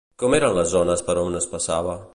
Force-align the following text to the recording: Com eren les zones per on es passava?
Com 0.21 0.35
eren 0.37 0.55
les 0.59 0.71
zones 0.71 1.05
per 1.11 1.17
on 1.27 1.41
es 1.43 1.51
passava? 1.55 1.99